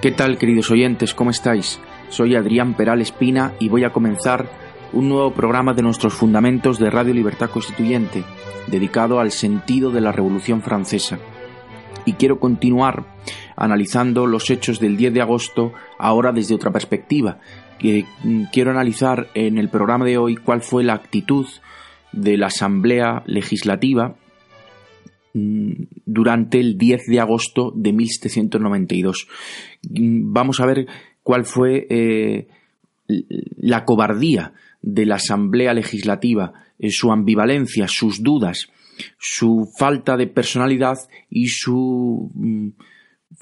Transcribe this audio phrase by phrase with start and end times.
[0.00, 1.12] ¿Qué tal, queridos oyentes?
[1.12, 1.78] ¿Cómo estáis?
[2.08, 4.48] Soy Adrián Peral Espina y voy a comenzar
[4.94, 8.24] un nuevo programa de nuestros fundamentos de Radio Libertad Constituyente,
[8.66, 11.18] dedicado al sentido de la Revolución Francesa.
[12.06, 13.04] Y quiero continuar
[13.56, 17.36] analizando los hechos del 10 de agosto ahora desde otra perspectiva.
[17.78, 21.46] Quiero analizar en el programa de hoy cuál fue la actitud
[22.12, 24.14] de la Asamblea Legislativa
[25.32, 29.28] durante el 10 de agosto de 1792.
[29.88, 30.86] Mm, vamos a ver
[31.22, 32.48] cuál fue eh,
[33.56, 38.68] la cobardía de la Asamblea Legislativa, eh, su ambivalencia, sus dudas,
[39.18, 42.68] su falta de personalidad y su mm,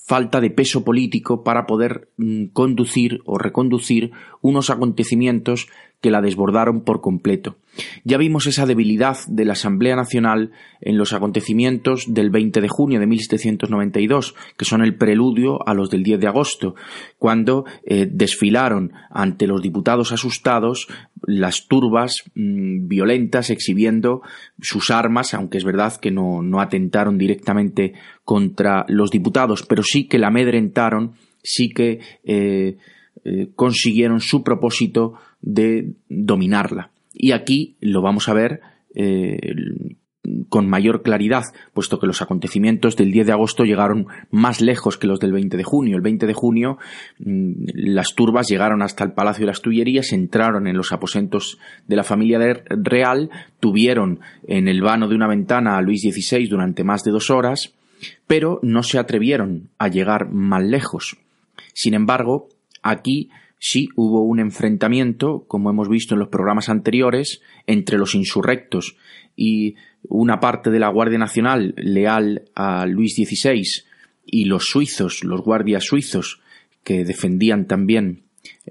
[0.07, 2.11] falta de peso político para poder
[2.53, 5.69] conducir o reconducir unos acontecimientos
[6.01, 7.57] que la desbordaron por completo.
[8.05, 13.01] Ya vimos esa debilidad de la Asamblea Nacional en los acontecimientos del 20 de junio
[13.01, 16.75] de 1792, que son el preludio a los del 10 de agosto,
[17.19, 20.89] cuando eh, desfilaron ante los diputados asustados
[21.23, 24.23] las turbas mm, violentas exhibiendo
[24.61, 30.19] sus armas, aunque es verdad que no, atentaron directamente contra los diputados, pero sí que
[30.19, 31.13] la amedrentaron,
[31.43, 32.77] sí que eh,
[33.25, 36.91] eh, consiguieron su propósito de dominarla.
[37.15, 38.61] Y aquí lo vamos a ver
[38.95, 39.39] eh,
[40.49, 45.07] con mayor claridad, puesto que los acontecimientos del 10 de agosto llegaron más lejos que
[45.07, 45.97] los del 20 de junio.
[45.97, 46.79] El 20 de junio
[47.19, 51.97] mm, las turbas llegaron hasta el Palacio de las Tullerías, entraron en los aposentos de
[51.97, 52.39] la familia
[52.69, 57.31] real, tuvieron en el vano de una ventana a Luis XVI durante más de dos
[57.31, 57.73] horas,
[58.27, 61.17] pero no se atrevieron a llegar más lejos.
[61.73, 62.49] Sin embargo,
[62.83, 68.97] aquí sí hubo un enfrentamiento, como hemos visto en los programas anteriores, entre los insurrectos
[69.37, 69.77] y
[70.09, 73.63] una parte de la Guardia Nacional leal a Luis XVI
[74.27, 76.41] y los suizos, los guardias suizos,
[76.85, 78.23] que defendían también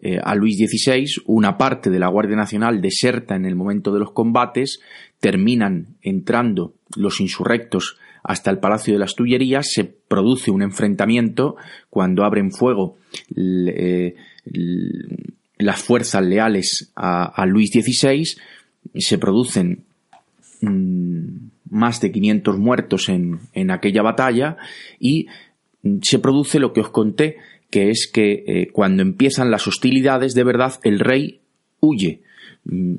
[0.02, 4.00] eh, a Luis XVI, una parte de la Guardia Nacional deserta en el momento de
[4.00, 4.80] los combates,
[5.20, 11.56] terminan entrando los insurrectos hasta el Palacio de las Tullerías, se produce un enfrentamiento
[11.90, 12.98] cuando abren fuego
[13.36, 14.16] eh,
[15.58, 18.24] las fuerzas leales a, Luis XVI,
[18.96, 19.84] se producen
[20.62, 24.58] mm, más de 500 muertos en, aquella batalla
[25.00, 25.28] y
[26.02, 27.38] se produce lo que os conté,
[27.70, 31.42] que es que eh, cuando empiezan las hostilidades, de verdad, el rey
[31.80, 32.22] huye.
[32.66, 32.96] Mm,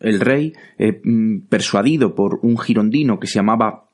[0.00, 3.88] el rey, eh, mm, persuadido por un girondino que se llamaba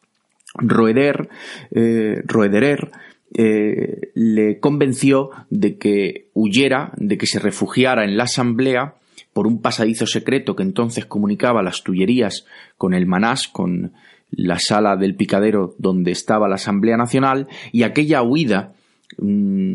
[0.55, 1.29] Roeder,
[1.71, 2.91] eh, Roederer,
[3.33, 8.95] eh, le convenció de que huyera, de que se refugiara en la asamblea
[9.33, 12.47] por un pasadizo secreto que entonces comunicaba las Tullerías
[12.79, 13.93] con el Manás, con
[14.31, 18.73] la sala del picadero donde estaba la Asamblea Nacional, y aquella huida
[19.19, 19.75] mm,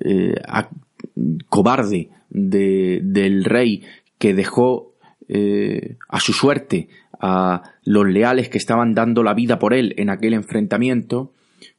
[0.00, 0.34] eh,
[1.48, 3.82] cobarde del rey
[4.18, 4.92] que dejó
[5.28, 6.88] eh, a su suerte
[7.20, 11.32] a los leales que estaban dando la vida por él en aquel enfrentamiento,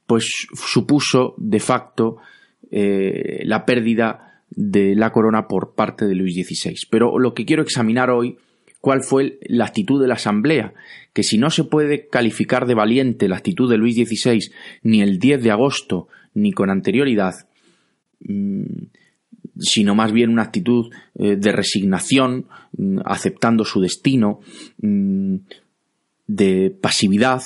[0.08, 2.18] pues supuso de facto
[2.72, 6.76] eh, la pérdida de la corona por parte de Luis XVI.
[6.90, 8.38] Pero lo que quiero examinar hoy,
[8.82, 10.74] cuál fue la actitud de la Asamblea,
[11.14, 14.52] que si no se puede calificar de valiente la actitud de Luis XVI
[14.84, 17.34] ni el 10 de agosto ni con anterioridad,
[18.20, 18.64] mm,
[19.58, 22.48] sino más bien una actitud eh, de resignación,
[22.78, 24.42] mm, aceptando su destino,
[24.82, 25.38] mm,
[26.28, 27.44] de pasividad,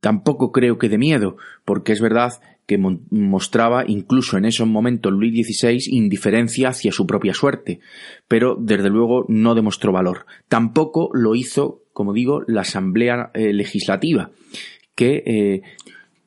[0.00, 2.32] Tampoco creo que de miedo, porque es verdad
[2.66, 7.80] que mostraba incluso en esos momentos Luis XVI indiferencia hacia su propia suerte,
[8.28, 10.26] pero desde luego no demostró valor.
[10.48, 14.30] Tampoco lo hizo, como digo, la Asamblea eh, Legislativa,
[14.94, 15.62] que, eh,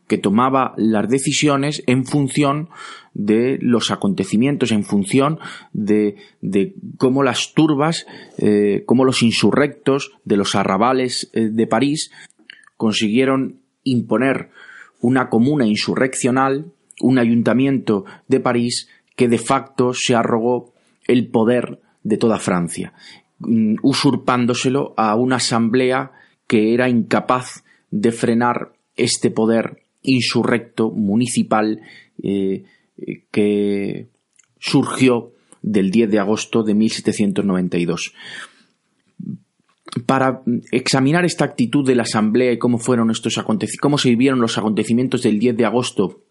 [0.07, 2.67] que tomaba las decisiones en función
[3.13, 5.39] de los acontecimientos, en función
[5.73, 6.15] de,
[6.97, 8.05] cómo las turbas,
[8.37, 12.11] eh, cómo los insurrectos de los arrabales eh, de París
[12.77, 14.49] consiguieron imponer
[14.99, 20.73] una comuna insurreccional, un ayuntamiento de París que de facto se arrogó
[21.07, 22.93] el poder de toda Francia,
[23.39, 26.11] mm, usurpándoselo a una asamblea
[26.47, 31.81] que era incapaz de frenar este poder insurrecto municipal
[32.23, 32.63] eh,
[33.31, 34.07] que
[34.59, 38.13] surgió del 10 de agosto de 1792.
[40.05, 40.41] Para
[40.71, 43.37] examinar esta actitud de la Asamblea y cómo fueron estos
[43.79, 46.21] cómo se vivieron los acontecimientos del 10 de agosto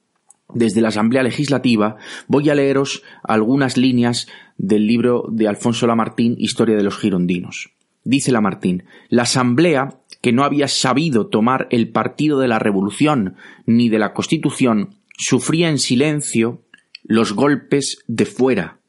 [0.55, 1.97] desde la Asamblea Legislativa,
[2.27, 7.71] voy a leeros algunas líneas del libro de Alfonso Lamartín, Historia de los Girondinos.
[8.05, 13.37] Dice Lamartín, la Asamblea, que no había sabido tomar el partido de la Revolución
[13.67, 16.63] ni de la Constitución, sufría en silencio
[17.03, 18.80] los golpes de fuera,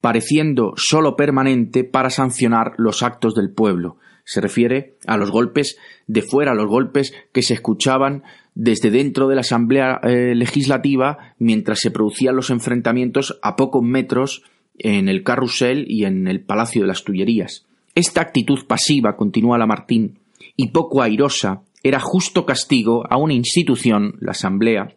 [0.00, 3.96] pareciendo sólo permanente para sancionar los actos del pueblo.
[4.24, 5.76] Se refiere a los golpes
[6.06, 8.22] de fuera, a los golpes que se escuchaban
[8.54, 14.42] desde dentro de la Asamblea eh, Legislativa mientras se producían los enfrentamientos a pocos metros
[14.78, 17.66] en el carrusel y en el Palacio de las Tullerías.
[17.94, 20.18] Esta actitud pasiva, continúa Lamartín,
[20.56, 24.94] y poco airosa, era justo castigo a una institución, la Asamblea,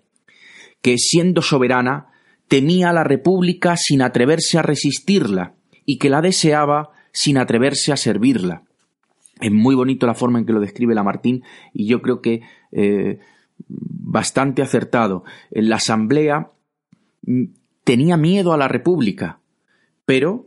[0.82, 2.13] que siendo soberana
[2.54, 5.56] temía a la República sin atreverse a resistirla
[5.88, 8.62] y que la deseaba sin atreverse a servirla.
[9.42, 11.42] Es muy bonito la forma en que lo describe Lamartín
[11.74, 12.42] y yo creo que
[12.72, 13.18] eh,
[13.68, 15.24] bastante acertado.
[15.50, 16.52] La Asamblea
[17.24, 17.46] mm,
[17.84, 19.40] tenía miedo a la República,
[20.06, 20.46] pero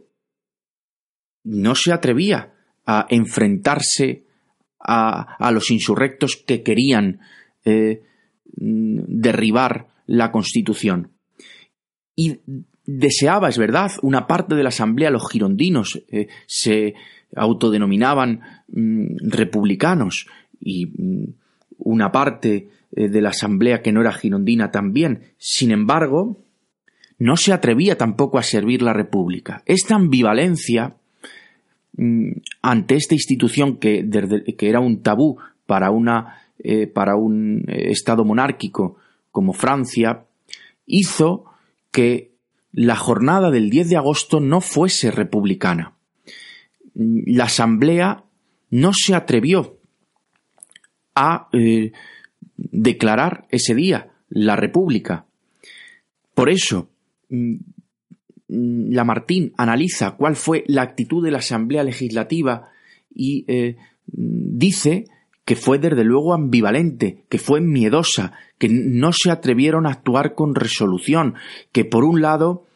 [1.43, 2.55] no se atrevía
[2.87, 4.27] a enfrentarse
[4.79, 7.19] a, los insurrectos que querían
[7.65, 8.05] eh,
[8.59, 11.16] mm, derribar la Constitución.
[12.17, 12.41] Y
[12.87, 16.95] deseaba, es verdad, una parte de la Asamblea, los girondinos, eh, se
[17.35, 20.27] autodenominaban mm, republicanos
[20.61, 20.89] y
[21.79, 25.33] una parte eh, de la Asamblea que no era girondina también.
[25.37, 26.39] Sin embargo,
[27.19, 29.63] no se atrevía tampoco a servir la República.
[29.67, 30.95] Esta ambivalencia
[31.97, 32.31] mm,
[32.63, 34.09] ante esta institución que,
[34.61, 38.97] era un tabú para, una, eh, para un Estado monárquico
[39.33, 40.25] como Francia,
[40.87, 41.45] hizo
[41.97, 42.37] que
[42.73, 45.95] la jornada del 10 de agosto no fuese republicana.
[46.93, 48.23] La Asamblea
[48.69, 49.79] no se atrevió
[51.15, 51.49] a
[52.59, 55.25] declarar ese día la República.
[56.35, 56.91] Por eso,
[57.31, 57.55] mm,
[58.49, 62.69] Lamartín analiza cuál fue la actitud de la Asamblea Legislativa
[63.15, 65.07] y eh, dice
[65.47, 70.57] que fue desde luego ambivalente, que fue miedosa, que no se atrevieron a actuar con
[70.57, 71.37] resolución,
[71.71, 72.67] que por un lado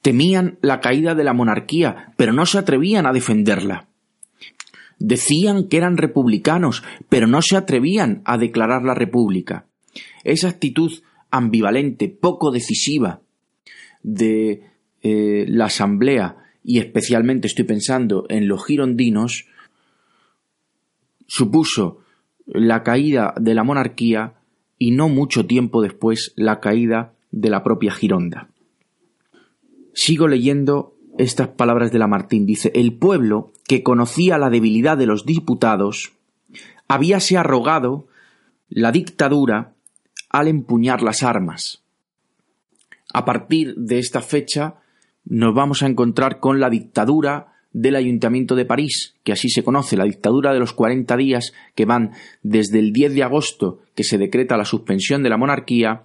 [0.00, 3.88] temían la caída de la monarquía, pero no se atrevían a defenderla.
[5.00, 9.66] Decían que eran republicanos, pero no se atrevían a declarar la república.
[10.22, 10.92] Esa actitud
[11.32, 13.22] ambivalente, poco decisiva
[14.04, 14.70] de
[15.02, 19.46] eh, la Asamblea, y especialmente estoy pensando en los girondinos,
[21.26, 22.04] supuso
[22.52, 24.34] la caída de la monarquía
[24.78, 28.48] y no mucho tiempo después la caída de la propia Gironda.
[29.94, 32.46] Sigo leyendo estas palabras de Lamartín.
[32.46, 36.12] Dice, el pueblo, que conocía la debilidad de los diputados,
[36.88, 38.06] habíase arrogado
[38.68, 39.74] la dictadura
[40.28, 41.82] al empuñar las armas.
[43.12, 44.76] A partir de esta fecha
[45.24, 49.96] nos vamos a encontrar con la dictadura del Ayuntamiento de París, que así se conoce,
[49.96, 52.12] la dictadura de los 40 días que van
[52.42, 56.02] desde el 10 de agosto, que se decreta la suspensión de la monarquía,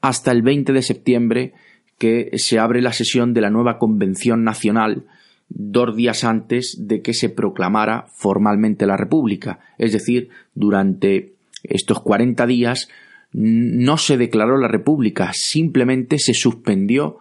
[0.00, 1.52] hasta el 20 de septiembre,
[1.98, 5.04] que se abre la sesión de la nueva Convención Nacional
[5.48, 9.60] dos días antes de que se proclamara formalmente la República.
[9.78, 12.88] Es decir, durante estos 40 días
[13.32, 17.18] no se declaró la República, simplemente se suspendió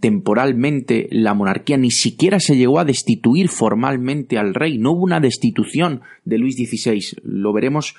[0.00, 5.20] temporalmente la monarquía, ni siquiera se llegó a destituir formalmente al rey, no hubo una
[5.20, 7.18] destitución de Luis XVI.
[7.22, 7.94] Lo veremos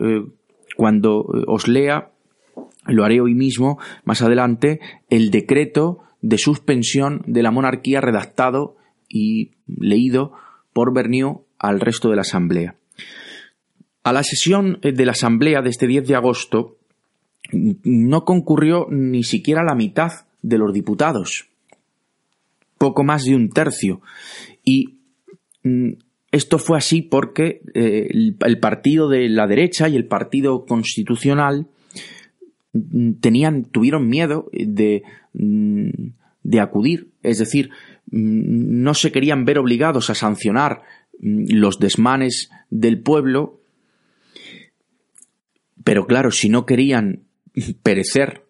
[0.00, 0.24] eh,
[0.76, 2.10] cuando eh, os lea
[2.86, 4.80] lo haré hoy mismo, más adelante,
[5.10, 8.76] el decreto de suspensión de la monarquía redactado
[9.08, 10.32] y leído
[10.72, 12.76] por Bernier al resto de la Asamblea.
[14.02, 16.78] A la sesión de la Asamblea de este 10 de agosto
[17.52, 21.48] no concurrió ni siquiera la mitad de los diputados,
[22.78, 24.00] poco más de un tercio.
[24.64, 24.98] Y
[25.62, 25.92] mm,
[26.32, 28.08] esto fue así porque eh,
[28.40, 31.68] el partido de la derecha y el partido constitucional
[32.72, 35.02] mm, tenían, tuvieron miedo de,
[35.34, 35.90] mm,
[36.42, 37.70] de acudir, es decir,
[38.10, 40.82] no se querían ver obligados a sancionar
[41.20, 43.60] los desmanes del pueblo,
[45.84, 47.24] pero claro, si no querían
[47.82, 48.46] perecer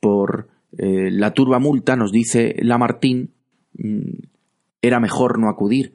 [0.00, 0.48] por
[0.78, 3.32] eh, la turba multa, nos dice Lamartín,
[4.80, 5.94] era mejor no acudir.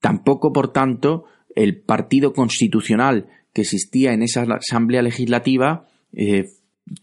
[0.00, 6.44] Tampoco, por tanto, el partido constitucional que existía en esa asamblea legislativa eh,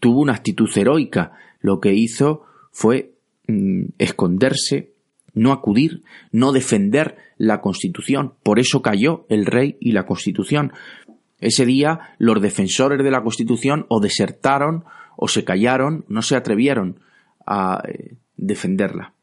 [0.00, 1.32] tuvo una actitud heroica.
[1.60, 3.14] Lo que hizo fue
[3.48, 4.92] mm, esconderse,
[5.34, 8.34] no acudir, no defender la Constitución.
[8.42, 10.72] Por eso cayó el rey y la Constitución.
[11.40, 14.84] Ese día los defensores de la Constitución o desertaron
[15.16, 17.00] o se callaron, no se atrevieron
[17.46, 19.14] a eh, defenderla.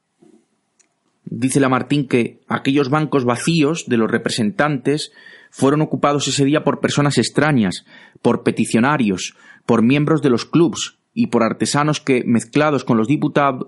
[1.26, 5.12] Dice Lamartín que aquellos bancos vacíos de los representantes
[5.50, 7.86] fueron ocupados ese día por personas extrañas,
[8.22, 13.08] por peticionarios, por miembros de los clubs y por artesanos que, mezclados con los,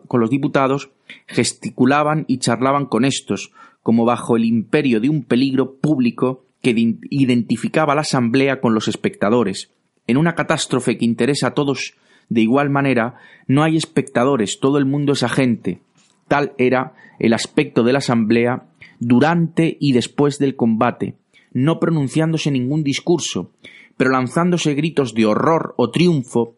[0.08, 0.92] con los diputados,
[1.28, 3.52] gesticulaban y charlaban con estos,
[3.82, 6.74] como bajo el imperio de un peligro público que
[7.10, 9.72] identificaba la asamblea con los espectadores.
[10.08, 11.96] En una catástrofe que interesa a todos
[12.34, 13.16] de igual manera,
[13.48, 15.82] no hay espectadores, todo el mundo es agente.
[16.28, 18.64] Tal era el aspecto de la asamblea
[19.00, 21.16] durante y después del combate,
[21.52, 23.52] no pronunciándose ningún discurso,
[23.98, 26.56] pero lanzándose gritos de horror o triunfo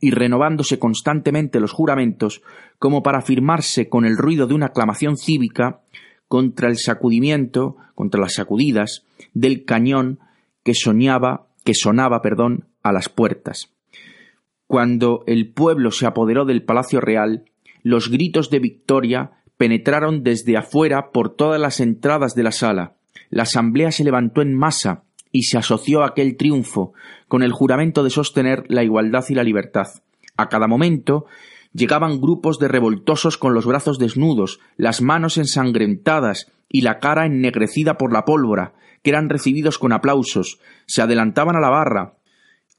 [0.00, 2.42] y renovándose constantemente los juramentos
[2.78, 5.80] como para afirmarse con el ruido de una aclamación cívica
[6.28, 10.18] contra el sacudimiento, contra las sacudidas del cañón
[10.62, 13.70] que soñaba, que sonaba, perdón, a las puertas.
[14.70, 17.42] Cuando el pueblo se apoderó del Palacio Real,
[17.82, 22.92] los gritos de victoria penetraron desde afuera por todas las entradas de la sala.
[23.30, 26.92] La asamblea se levantó en masa y se asoció a aquel triunfo
[27.26, 29.88] con el juramento de sostener la igualdad y la libertad.
[30.36, 31.26] A cada momento
[31.72, 37.98] llegaban grupos de revoltosos con los brazos desnudos, las manos ensangrentadas y la cara ennegrecida
[37.98, 42.19] por la pólvora, que eran recibidos con aplausos, se adelantaban a la barra,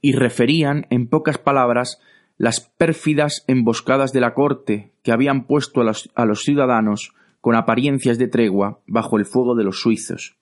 [0.01, 1.99] y referían, en pocas palabras,
[2.37, 8.27] las pérfidas emboscadas de la corte que habían puesto a los, ciudadanos con apariencias de
[8.27, 10.35] tregua bajo el fuego de los suizos.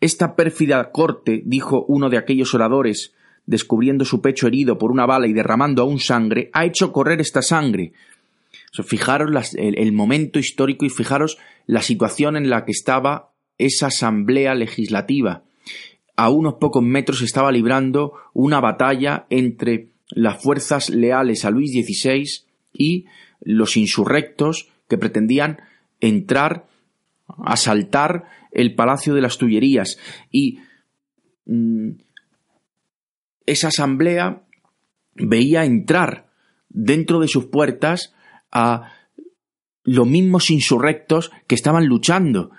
[0.00, 3.14] Esta pérfida corte, dijo uno de aquellos oradores,
[3.46, 7.40] descubriendo su pecho herido por una bala y derramando aún sangre, ha hecho correr esta
[7.40, 7.92] sangre.
[8.84, 15.45] fijaros el, momento histórico y fijaros la situación en la que estaba esa asamblea legislativa
[16.16, 22.24] a unos pocos metros estaba librando una batalla entre las fuerzas leales a Luis XVI
[22.72, 23.06] y
[23.40, 25.60] los insurrectos que pretendían
[26.00, 26.66] entrar,
[27.44, 29.98] asaltar el Palacio de las Tullerías.
[30.30, 30.60] Y
[31.44, 31.90] mm,
[33.44, 34.42] esa asamblea
[35.14, 36.30] veía entrar
[36.68, 38.14] dentro de sus puertas
[38.50, 38.92] a
[39.82, 42.50] los mismos insurrectos que estaban luchando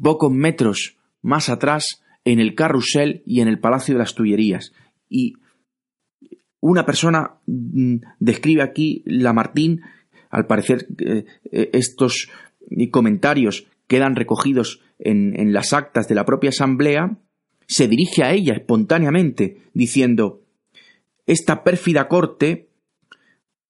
[0.00, 4.74] pocos metros más atrás en el carrusel y en el Palacio de las Tullerías.
[5.08, 5.36] Y
[6.60, 9.80] una persona mm, describe aquí Lamartín,
[10.28, 12.28] al parecer eh, eh, estos
[12.90, 17.16] comentarios quedan recogidos en, en las actas de la propia asamblea,
[17.66, 20.42] se dirige a ella espontáneamente, diciendo
[21.26, 22.68] Esta pérfida corte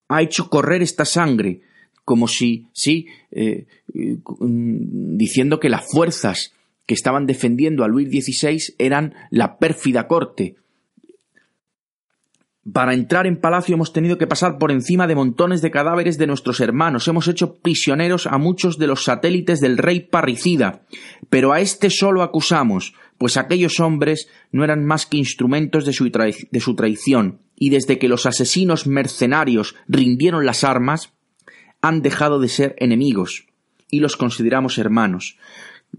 [0.08, 1.60] ha hecho correr esta sangre,
[2.04, 6.57] como si, sí, eh, mm, diciendo que las fuerzas
[6.88, 10.56] que estaban defendiendo a Luis XVI eran la pérfida corte.
[12.72, 16.26] Para entrar en palacio hemos tenido que pasar por encima de montones de cadáveres de
[16.26, 20.86] nuestros hermanos, hemos hecho prisioneros a muchos de los satélites del rey parricida,
[21.28, 26.08] pero a este solo acusamos, pues aquellos hombres no eran más que instrumentos de su,
[26.08, 31.12] de su traición, y desde que los asesinos mercenarios rindieron las armas,
[31.82, 33.46] han dejado de ser enemigos,
[33.90, 35.36] y los consideramos hermanos.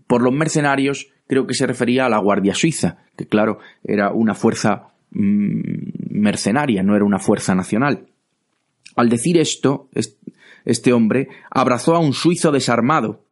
[0.08, 4.34] Por los mercenarios creo que se refería a la Guardia Suiza, que claro, era una
[4.34, 8.08] fuerza mm, mercenaria, no era una fuerza nacional.
[8.96, 9.90] Al decir esto,
[10.66, 13.24] este hombre abrazó a un suizo desarmado,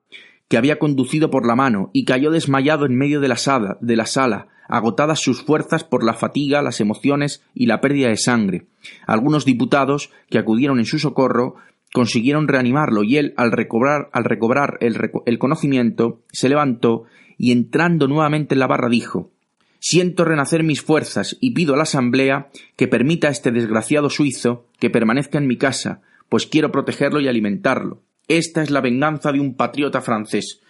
[0.48, 3.96] que había conducido por la mano, y cayó desmayado en medio de la sala, de
[3.96, 8.68] la sala, agotadas sus fuerzas por la fatiga, las emociones y la pérdida de sangre.
[9.06, 11.56] Algunos diputados que acudieron en su socorro
[11.98, 17.06] consiguieron reanimarlo y él, al recobrar, al recobrar el, el conocimiento, se levantó
[17.40, 19.32] y entrando nuevamente en la barra dijo
[19.80, 24.68] Siento renacer mis fuerzas y pido a la Asamblea que permita a este desgraciado suizo
[24.78, 28.04] que permanezca en mi casa, pues quiero protegerlo y alimentarlo.
[28.28, 30.62] Esta es la venganza de un patriota francés.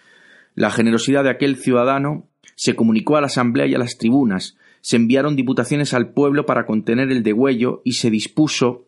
[0.54, 4.96] La generosidad de aquel ciudadano se comunicó a la Asamblea y a las tribunas, se
[4.96, 8.87] enviaron diputaciones al pueblo para contener el degüello y se dispuso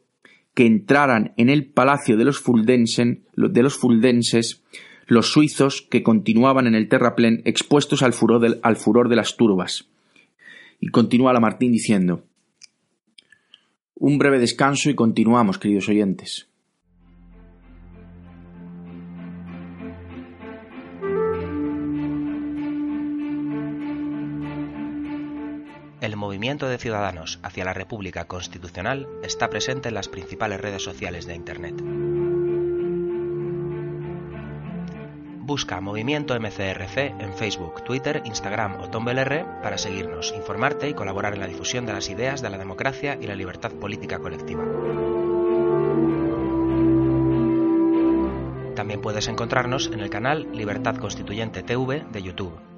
[0.55, 4.63] que entraran en el palacio de los, Fuldensen, de los fuldenses
[5.07, 9.89] los suizos que continuaban en el terraplén expuestos al furor, de las turbas.
[10.79, 12.23] Y continúa Lamartín diciendo
[13.97, 16.50] Un breve descanso y continuamos, queridos oyentes.
[26.01, 31.27] El movimiento de ciudadanos hacia la República Constitucional está presente en las principales redes sociales
[31.27, 31.75] de Internet.
[35.41, 41.41] Busca Movimiento MCRC en Facebook, Twitter, Instagram o Tumblr para seguirnos, informarte y colaborar en
[41.41, 44.65] la difusión de las ideas de la democracia y la libertad política colectiva.
[48.75, 52.70] También puedes encontrarnos en el canal Libertad Constituyente TV de YouTube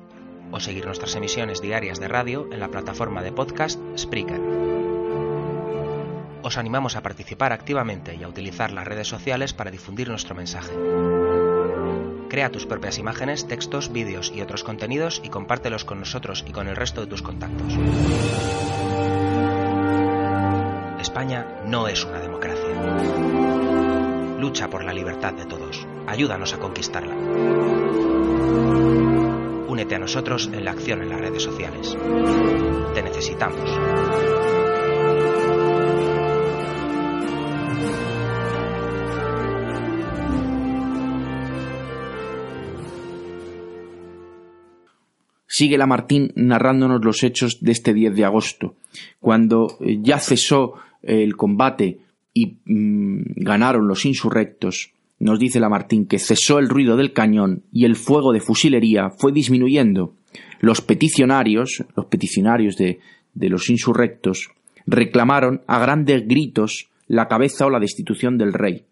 [0.52, 4.40] o seguir nuestras emisiones diarias de radio en la plataforma de podcast Spreaker.
[6.42, 10.72] Os animamos a participar activamente y a utilizar las redes sociales para difundir nuestro mensaje.
[12.28, 16.68] Crea tus propias imágenes, textos, vídeos y otros contenidos y compártelos con nosotros y con
[16.68, 17.74] el resto de tus contactos.
[21.00, 22.74] España no es una democracia.
[24.38, 25.86] Lucha por la libertad de todos.
[26.06, 27.14] Ayúdanos a conquistarla.
[29.72, 31.96] Únete a nosotros en la acción en las redes sociales.
[32.94, 33.70] Te necesitamos.
[45.46, 48.76] Sigue Lamartín narrándonos los hechos de este 10 de agosto,
[49.20, 52.00] cuando eh, ya cesó el combate
[52.34, 57.84] y mm, ganaron los insurrectos, nos dice Lamartín que cesó el ruido del cañón y
[57.84, 60.16] el fuego de fusilería fue disminuyendo.
[60.58, 62.98] Los peticionarios, los peticionarios de,
[63.32, 64.50] de los insurrectos,
[64.84, 68.86] reclamaron a grandes gritos la cabeza o la destitución del rey.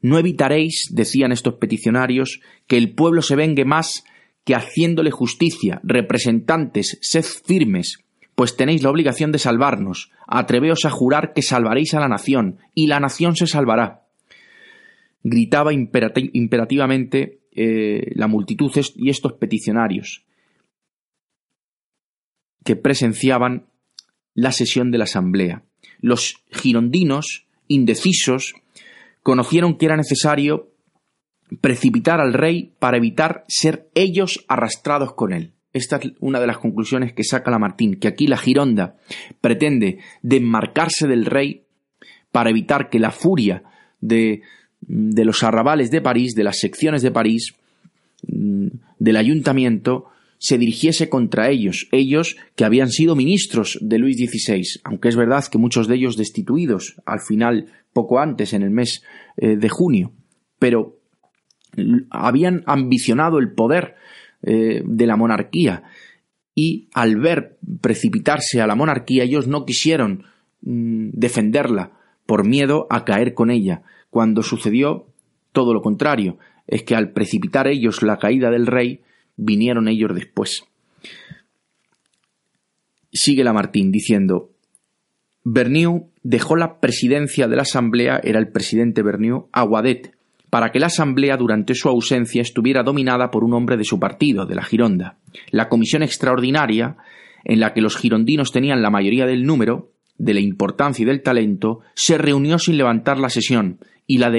[0.00, 4.04] No evitaréis, decían estos peticionarios, que el pueblo se vengue más
[4.44, 5.80] que haciéndole justicia.
[5.84, 7.98] Representantes, sed firmes,
[8.34, 10.10] pues tenéis la obligación de salvarnos.
[10.26, 14.01] Atreveos a jurar que salvaréis a la nación, y la nación se salvará
[15.22, 20.24] gritaba imperativamente eh, la multitud y estos peticionarios
[22.64, 23.66] que presenciaban
[24.34, 25.64] la sesión de la Asamblea.
[26.00, 28.54] Los girondinos, indecisos,
[29.22, 30.70] conocieron que era necesario
[31.60, 35.52] precipitar al rey para evitar ser ellos arrastrados con él.
[35.72, 38.96] Esta es una de las conclusiones que saca Lamartín, que aquí la Gironda
[39.40, 41.64] pretende desmarcarse del rey
[42.30, 43.62] para evitar que la furia
[44.00, 44.42] de,
[44.82, 47.54] de los arrabales de París, de las secciones de París,
[48.26, 48.66] mm,
[48.98, 50.06] del ayuntamiento,
[50.38, 55.44] se dirigiese contra ellos, ellos que habían sido ministros de Luis XVI, aunque es verdad
[55.46, 59.04] que muchos de ellos destituidos al final, poco antes, en el mes
[59.36, 60.12] eh, de junio,
[60.58, 60.98] pero
[62.10, 63.94] habían ambicionado el poder
[64.42, 65.84] eh, de la monarquía
[66.54, 70.24] y al ver precipitarse a la monarquía ellos no quisieron
[70.62, 71.92] mm, defenderla
[72.26, 75.06] por miedo a caer con ella cuando sucedió
[75.52, 79.00] todo lo contrario, es que al precipitar ellos la caída del rey,
[79.36, 80.64] vinieron ellos después.
[83.10, 84.50] Sigue Lamartín diciendo,
[85.44, 90.14] Berniu dejó la presidencia de la Asamblea, era el presidente Berniu, a Guadet,
[90.50, 94.44] para que la Asamblea durante su ausencia estuviera dominada por un hombre de su partido,
[94.44, 95.16] de la Gironda.
[95.52, 96.98] La comisión extraordinaria,
[97.44, 101.22] en la que los girondinos tenían la mayoría del número, de la importancia y del
[101.22, 104.30] talento, se reunió sin levantar la sesión, y la,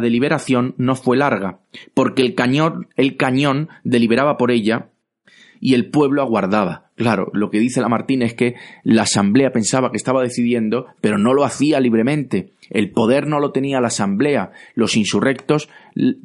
[0.00, 1.58] deliberación no fue larga,
[1.94, 4.88] porque el cañón, el cañón deliberaba por ella
[5.60, 6.90] y el pueblo aguardaba.
[6.96, 8.54] Claro, lo que dice Lamartín es que
[8.84, 12.52] la asamblea pensaba que estaba decidiendo, pero no lo hacía libremente.
[12.70, 14.52] El poder no lo tenía la asamblea.
[14.74, 15.68] Los insurrectos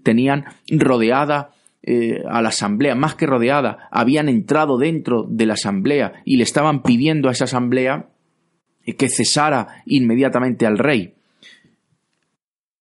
[0.03, 1.51] tenían rodeada
[1.81, 6.43] eh, a la asamblea, más que rodeada, habían entrado dentro de la asamblea y le
[6.43, 8.09] estaban pidiendo a esa asamblea
[8.97, 11.15] que cesara inmediatamente al rey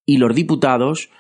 [0.09, 1.11] y los diputados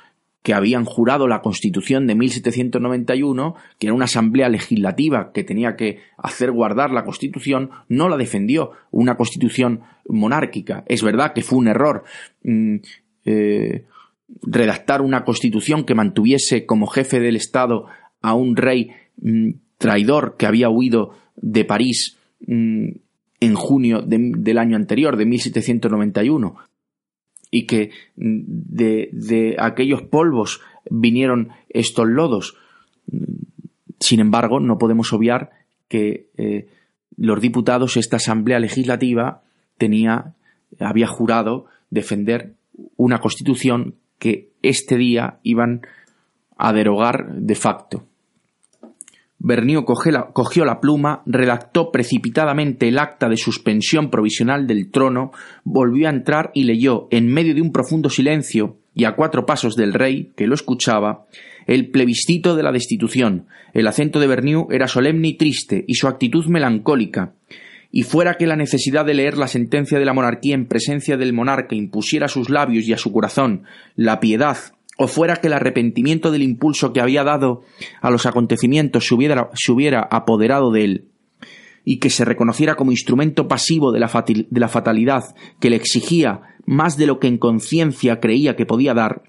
[0.42, 5.98] que habían jurado la Constitución de 1791, que era una asamblea legislativa que tenía que
[6.16, 10.84] hacer guardar la Constitución, no la defendió, una Constitución monárquica.
[10.86, 12.04] Es verdad que fue un error
[12.44, 12.76] mm,
[13.26, 13.84] eh,
[14.40, 17.88] redactar una Constitución que mantuviese como jefe del Estado
[18.22, 22.88] a un rey mm, traidor que había huido de París mm,
[23.40, 26.56] en junio del año anterior, de 1791
[27.50, 32.56] y que de, de aquellos polvos vinieron estos lodos.
[34.00, 35.50] Sin embargo, no podemos obviar
[35.88, 36.68] que eh,
[37.16, 39.42] los diputados, esta asamblea legislativa,
[39.76, 40.34] tenía,
[40.78, 42.54] había jurado defender
[42.96, 45.82] una constitución que este día iban
[46.56, 48.04] a derogar de facto.
[49.40, 55.30] Berniu cogió la pluma, redactó precipitadamente el acta de suspensión provisional del trono,
[55.62, 59.76] volvió a entrar y leyó, en medio de un profundo silencio y a cuatro pasos
[59.76, 61.26] del rey, que lo escuchaba,
[61.68, 63.46] el plebiscito de la destitución.
[63.74, 67.34] El acento de Berniu era solemne y triste, y su actitud melancólica.
[67.92, 71.32] Y fuera que la necesidad de leer la sentencia de la monarquía en presencia del
[71.32, 73.62] monarca impusiera a sus labios y a su corazón
[73.94, 74.58] la piedad
[75.00, 77.62] o fuera que el arrepentimiento del impulso que había dado
[78.02, 81.08] a los acontecimientos se hubiera, apoderado de él,
[81.84, 86.40] y que se reconociera como instrumento pasivo de la, de la fatalidad que le exigía
[86.66, 89.22] más de lo que en conciencia creía que podía dar,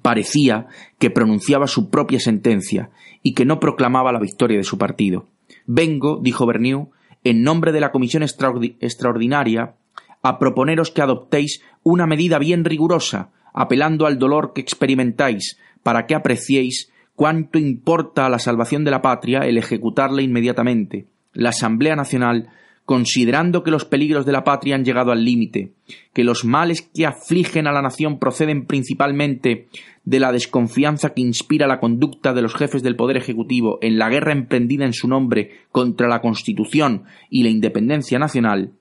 [0.00, 5.26] parecía que pronunciaba su propia sentencia y que no proclamaba la victoria de su partido.
[5.66, 6.90] Vengo, dijo Berniu,
[7.24, 9.74] en nombre de la Comisión Extraordinaria,
[10.22, 16.14] a proponeros que adoptéis una medida bien rigurosa, apelando al dolor que experimentáis, para que
[16.14, 21.06] apreciéis cuánto importa a la salvación de la patria el ejecutarla inmediatamente.
[21.32, 22.50] La Asamblea Nacional,
[22.84, 25.72] considerando que los peligros de la patria han llegado al límite,
[26.12, 29.68] que los males que afligen a la nación proceden principalmente
[30.04, 34.10] de la desconfianza que inspira la conducta de los jefes del Poder Ejecutivo en la
[34.10, 38.72] guerra emprendida en su nombre contra la Constitución y la independencia nacional,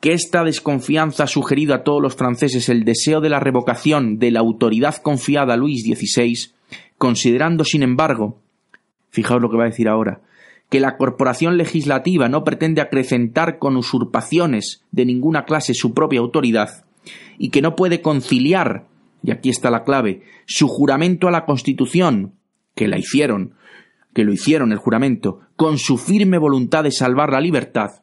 [0.00, 4.30] que esta desconfianza ha sugerido a todos los franceses el deseo de la revocación de
[4.30, 6.50] la autoridad confiada a Luis XVI,
[6.98, 8.38] considerando, sin embargo,
[9.10, 10.20] fijaos lo que va a decir ahora,
[10.68, 16.84] que la corporación legislativa no pretende acrecentar con usurpaciones de ninguna clase su propia autoridad,
[17.38, 18.86] y que no puede conciliar,
[19.22, 22.32] y aquí está la clave, su juramento a la Constitución,
[22.74, 23.54] que la hicieron,
[24.12, 28.02] que lo hicieron el juramento, con su firme voluntad de salvar la libertad,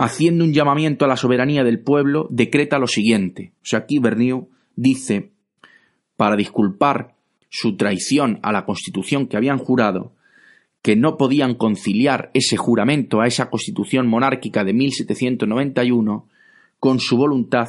[0.00, 3.52] haciendo un llamamiento a la soberanía del pueblo, decreta lo siguiente.
[3.56, 5.32] O sea, aquí Berniu dice,
[6.16, 7.16] para disculpar
[7.50, 10.14] su traición a la constitución que habían jurado,
[10.80, 16.26] que no podían conciliar ese juramento a esa constitución monárquica de 1791
[16.78, 17.66] con su voluntad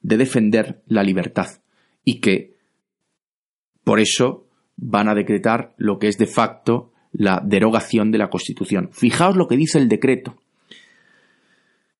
[0.00, 1.48] de defender la libertad
[2.02, 2.54] y que
[3.84, 4.46] por eso
[4.76, 8.88] van a decretar lo que es de facto la derogación de la Constitución.
[8.92, 10.38] Fijaos lo que dice el decreto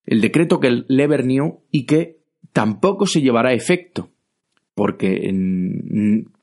[0.07, 2.19] el decreto que lee Berniu y que
[2.53, 4.11] tampoco se llevará a efecto,
[4.75, 5.33] porque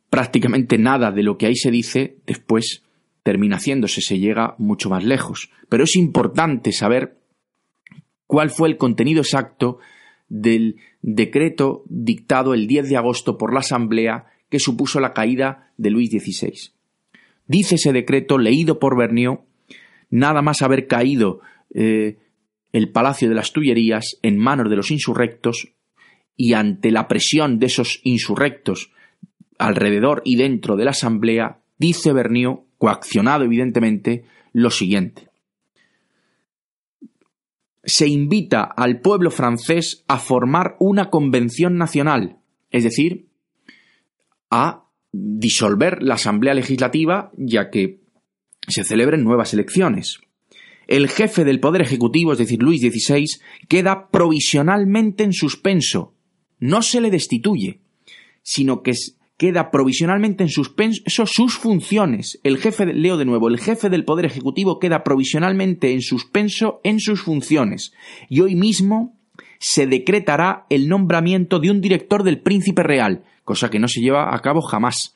[0.09, 2.83] prácticamente nada de lo que ahí se dice después
[3.23, 5.49] termina haciéndose, se llega mucho más lejos.
[5.69, 7.17] Pero es importante saber
[8.27, 9.79] cuál fue el contenido exacto
[10.27, 15.89] del decreto dictado el 10 de agosto por la Asamblea que supuso la caída de
[15.89, 16.71] Luis XVI.
[17.47, 19.41] Dice ese decreto, leído por Berniu,
[20.09, 21.41] nada más haber caído
[21.73, 22.17] eh,
[22.73, 25.69] el Palacio de las Tullerías en manos de los insurrectos
[26.35, 28.91] y ante la presión de esos insurrectos
[29.59, 35.29] alrededor y dentro de la Asamblea, dice Berniu, coaccionado evidentemente, lo siguiente.
[37.83, 42.37] Se invita al pueblo francés a formar una convención nacional,
[42.71, 43.27] es decir,
[44.49, 48.01] a disolver la Asamblea Legislativa ya que
[48.67, 50.21] se celebren nuevas elecciones
[50.93, 53.25] el jefe del Poder Ejecutivo, es decir, Luis XVI,
[53.67, 56.13] queda provisionalmente en suspenso.
[56.59, 57.79] No se le destituye,
[58.43, 58.93] sino que
[59.35, 62.39] queda provisionalmente en suspenso sus funciones.
[62.43, 66.99] El jefe, leo de nuevo, el jefe del Poder Ejecutivo queda provisionalmente en suspenso en
[66.99, 67.91] sus funciones.
[68.29, 69.17] Y hoy mismo
[69.57, 74.35] se decretará el nombramiento de un director del Príncipe Real, cosa que no se lleva
[74.35, 75.15] a cabo jamás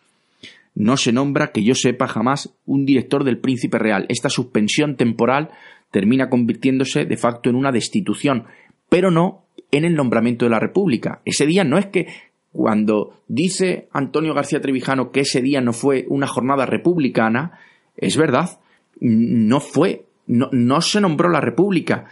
[0.78, 4.06] no se nombra, que yo sepa jamás, un director del príncipe real.
[4.10, 5.50] Esta suspensión temporal
[5.90, 8.46] termina convirtiéndose de facto en una destitución,
[8.88, 11.22] pero no en el nombramiento de la República.
[11.26, 12.06] Ese día no es que
[12.52, 17.58] cuando dice Antonio García Trevijano que ese día no fue una jornada republicana,
[17.98, 18.60] es verdad,
[19.00, 22.06] no fue, no, no se nombró la República,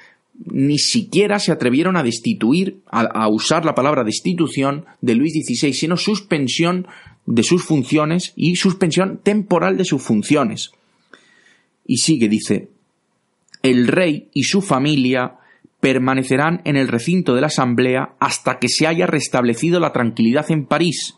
[0.43, 5.71] ni siquiera se atrevieron a destituir, a, a, usar la palabra destitución de Luis XVI,
[5.71, 6.87] sino suspensión
[7.25, 10.71] de sus funciones y suspensión temporal de sus funciones.
[11.85, 12.69] Y sigue, dice,
[13.63, 15.37] el rey y su familia
[15.79, 20.65] permanecerán en el recinto de la Asamblea hasta que se haya restablecido la tranquilidad en
[20.65, 21.15] París,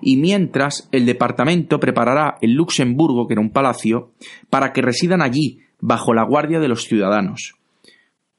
[0.00, 4.12] y mientras el departamento preparará el Luxemburgo, que era un palacio,
[4.50, 7.54] para que residan allí, bajo la guardia de los ciudadanos.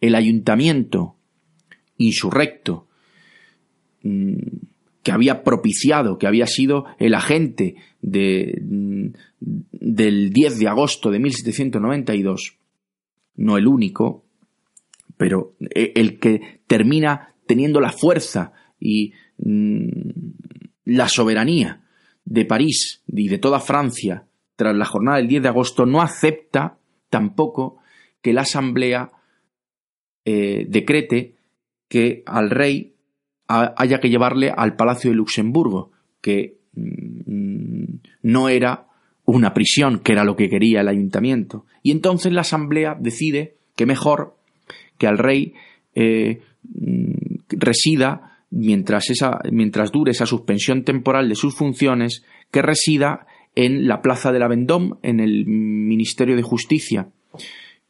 [0.01, 1.15] El ayuntamiento
[1.97, 2.87] insurrecto
[4.03, 4.68] mm,
[5.03, 8.61] que había propiciado, que había sido el agente de,
[9.39, 12.57] del 10 de agosto de 1792,
[13.35, 14.25] no el único,
[15.17, 19.87] pero eh, el que termina teniendo la fuerza y mm,
[20.85, 21.81] la soberanía
[22.25, 26.77] de París y de toda Francia tras la jornada del 10 de agosto no acepta
[27.09, 27.77] tampoco
[28.21, 29.11] que la Asamblea
[30.25, 31.37] eh, decrete
[31.87, 32.95] que al rey
[33.49, 37.83] haya que llevarle al Palacio de Luxemburgo, que mm,
[38.23, 38.85] no era
[39.25, 41.65] una prisión, que era lo que quería el ayuntamiento.
[41.81, 44.35] Y entonces la Asamblea decide que mejor
[44.97, 45.53] que al rey
[45.95, 47.13] eh, mm,
[47.49, 54.01] resida mientras, esa, mientras dure esa suspensión temporal de sus funciones, que resida en la
[54.01, 57.09] Plaza de la Vendôme, en el Ministerio de Justicia,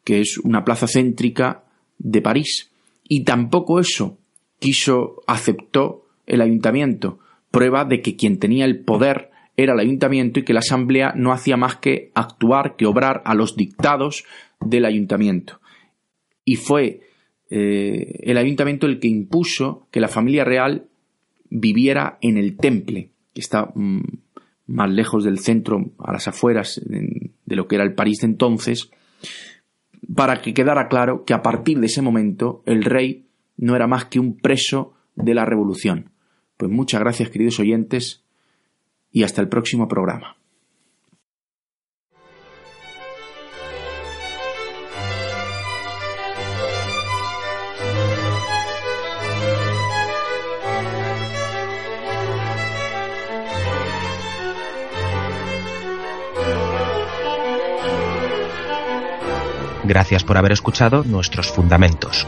[0.04, 1.64] que es una plaza céntrica
[1.98, 2.72] de París.
[3.08, 4.18] Y tampoco eso
[4.60, 7.20] quiso, aceptó el ayuntamiento,
[7.52, 11.34] prueba de que quien tenía el poder era el ayuntamiento y que la asamblea no
[11.34, 14.24] hacía más que actuar, que obrar a los dictados
[14.62, 15.60] del ayuntamiento.
[16.46, 17.02] Y fue
[17.50, 20.86] eh, el ayuntamiento el que impuso que la familia real
[21.50, 24.02] viviera en el Temple, que está mm,
[24.68, 28.92] más lejos del centro, a las afueras de lo que era el París de entonces,
[30.16, 33.26] para que quedara claro que a partir de ese momento el rey
[33.60, 36.12] no era más que un preso de la revolución.
[36.58, 38.24] Pues muchas gracias queridos oyentes
[39.12, 40.38] y hasta el próximo programa.
[59.84, 62.28] Gracias por haber escuchado nuestros fundamentos.